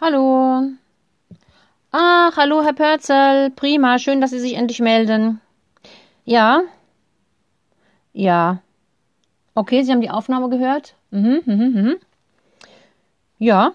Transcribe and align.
Hallo. 0.00 0.70
Ach, 1.92 2.36
hallo, 2.36 2.62
Herr 2.64 2.72
Pörzel. 2.72 3.50
Prima, 3.50 3.98
schön, 3.98 4.20
dass 4.20 4.30
Sie 4.30 4.40
sich 4.40 4.54
endlich 4.54 4.80
melden. 4.80 5.40
Ja? 6.24 6.62
Ja. 8.12 8.60
Okay, 9.54 9.82
Sie 9.82 9.92
haben 9.92 10.00
die 10.00 10.10
Aufnahme 10.10 10.48
gehört? 10.48 10.96
Mhm, 11.10 11.42
mhm, 11.46 11.72
mhm. 11.74 11.96
Ja. 13.38 13.72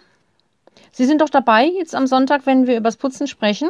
Sie 0.92 1.06
sind 1.06 1.22
doch 1.22 1.30
dabei 1.30 1.66
jetzt 1.66 1.96
am 1.96 2.06
Sonntag, 2.06 2.46
wenn 2.46 2.68
wir 2.68 2.78
übers 2.78 2.98
Putzen 2.98 3.28
sprechen? 3.28 3.70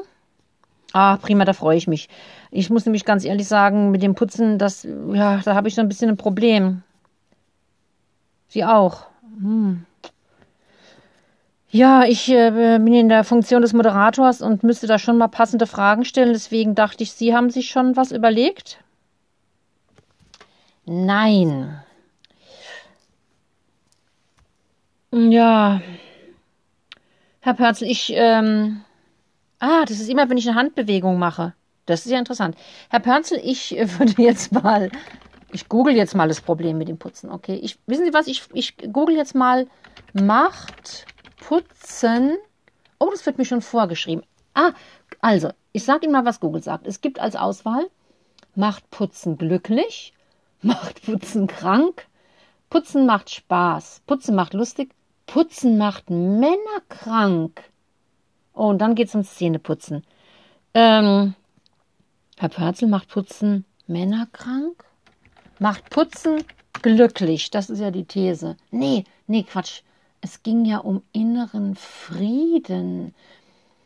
Ah, 0.91 1.17
prima, 1.17 1.45
da 1.45 1.53
freue 1.53 1.77
ich 1.77 1.87
mich. 1.87 2.09
Ich 2.49 2.71
muss 2.71 2.85
nämlich 2.85 3.05
ganz 3.05 3.25
ehrlich 3.25 3.47
sagen, 3.47 3.91
mit 3.91 4.01
dem 4.01 4.15
Putzen, 4.15 4.57
das, 4.57 4.87
ja, 5.13 5.37
da 5.37 5.53
habe 5.53 5.67
ich 5.67 5.75
so 5.75 5.81
ein 5.81 5.87
bisschen 5.87 6.09
ein 6.09 6.17
Problem. 6.17 6.81
Sie 8.47 8.65
auch. 8.65 9.05
Hm. 9.39 9.85
Ja, 11.71 12.03
ich 12.03 12.29
äh, 12.29 12.49
bin 12.51 12.93
in 12.93 13.09
der 13.09 13.23
Funktion 13.23 13.61
des 13.61 13.73
Moderators 13.73 14.41
und 14.41 14.63
müsste 14.63 14.87
da 14.87 14.97
schon 14.97 15.17
mal 15.17 15.27
passende 15.27 15.67
Fragen 15.67 16.03
stellen. 16.03 16.33
Deswegen 16.33 16.73
dachte 16.73 17.03
ich, 17.03 17.11
Sie 17.11 17.35
haben 17.35 17.51
sich 17.51 17.69
schon 17.69 17.95
was 17.95 18.11
überlegt? 18.11 18.79
Nein. 20.85 21.79
Ja. 25.11 25.81
Herr 27.41 27.53
Pörzel, 27.53 27.87
ich, 27.87 28.13
ähm, 28.15 28.81
ah, 29.59 29.85
das 29.85 29.99
ist 29.99 30.09
immer, 30.09 30.27
wenn 30.27 30.37
ich 30.37 30.47
eine 30.47 30.57
Handbewegung 30.57 31.19
mache. 31.19 31.53
Das 31.85 32.05
ist 32.05 32.11
ja 32.11 32.17
interessant. 32.17 32.57
Herr 32.89 32.99
Pörzel, 32.99 33.39
ich 33.43 33.71
würde 33.99 34.19
jetzt 34.23 34.51
mal, 34.51 34.89
ich 35.51 35.69
google 35.69 35.95
jetzt 35.95 36.15
mal 36.15 36.27
das 36.27 36.41
Problem 36.41 36.79
mit 36.79 36.87
dem 36.87 36.97
Putzen. 36.97 37.29
Okay, 37.29 37.59
ich, 37.61 37.77
wissen 37.85 38.05
Sie 38.05 38.13
was, 38.13 38.25
ich, 38.25 38.43
ich 38.53 38.75
google 38.91 39.15
jetzt 39.15 39.35
mal 39.35 39.67
Macht 40.13 41.05
Putzen. 41.49 42.37
Oh, 42.99 43.09
das 43.09 43.25
wird 43.25 43.39
mir 43.39 43.45
schon 43.45 43.63
vorgeschrieben. 43.63 44.23
Ah, 44.53 44.73
also, 45.19 45.49
ich 45.71 45.83
sage 45.83 46.05
Ihnen 46.05 46.13
mal, 46.13 46.23
was 46.23 46.39
Google 46.39 46.61
sagt. 46.61 46.85
Es 46.85 47.01
gibt 47.01 47.19
als 47.19 47.35
Auswahl 47.35 47.89
macht 48.53 48.87
Putzen 48.91 49.35
glücklich, 49.35 50.13
macht 50.61 51.01
Putzen 51.01 51.47
krank, 51.47 52.05
Putzen 52.69 53.07
macht 53.07 53.31
Spaß, 53.31 54.03
Putzen 54.05 54.35
macht 54.35 54.53
lustig, 54.53 54.91
Putzen 55.25 55.79
macht 55.79 56.11
Männer 56.11 56.81
krank. 56.87 57.63
Oh, 58.53 58.67
und 58.67 58.77
dann 58.77 58.93
geht 58.93 59.07
es 59.07 59.15
ums 59.15 59.33
Zähneputzen. 59.33 60.05
Ähm, 60.75 61.33
Herr 62.37 62.49
Pörzel 62.49 62.89
macht 62.89 63.07
Putzen 63.09 63.65
Männer 63.87 64.27
krank? 64.33 64.85
Macht 65.57 65.89
Putzen 65.89 66.43
glücklich. 66.83 67.49
Das 67.49 67.71
ist 67.71 67.79
ja 67.79 67.89
die 67.89 68.05
These. 68.05 68.55
Nee, 68.69 69.03
nee, 69.25 69.41
Quatsch. 69.41 69.81
Es 70.21 70.43
ging 70.43 70.65
ja 70.65 70.79
um 70.79 71.01
inneren 71.13 71.75
Frieden. 71.75 73.13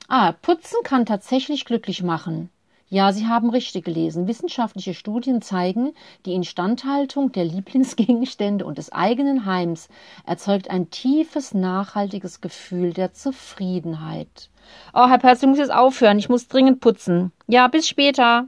Ah, 0.08 0.32
Putzen 0.32 0.78
kann 0.84 1.06
tatsächlich 1.06 1.66
glücklich 1.66 2.04
machen. 2.04 2.50
Ja, 2.90 3.12
Sie 3.12 3.26
haben 3.26 3.50
richtig 3.50 3.86
gelesen. 3.86 4.28
Wissenschaftliche 4.28 4.94
Studien 4.94 5.42
zeigen, 5.42 5.94
die 6.26 6.34
Instandhaltung 6.34 7.32
der 7.32 7.46
Lieblingsgegenstände 7.46 8.66
und 8.66 8.78
des 8.78 8.92
eigenen 8.92 9.46
Heims 9.46 9.90
erzeugt 10.28 10.70
ein 10.70 10.92
tiefes, 10.92 11.56
nachhaltiges 11.56 12.40
Gefühl 12.40 12.94
der 12.94 13.14
Zufriedenheit. 13.14 14.50
Oh, 14.94 15.08
Herr 15.08 15.18
Perz, 15.18 15.40
du 15.40 15.48
musst 15.48 15.60
jetzt 15.60 15.74
aufhören. 15.74 16.20
Ich 16.20 16.30
muss 16.30 16.48
dringend 16.48 16.82
putzen. 16.82 17.32
Ja, 17.48 17.68
bis 17.68 17.88
später. 17.88 18.48